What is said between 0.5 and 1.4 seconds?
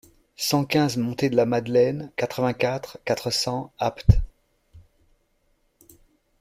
quinze montée de